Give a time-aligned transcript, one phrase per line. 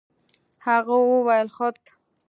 [0.65, 1.77] هغه وويل خود.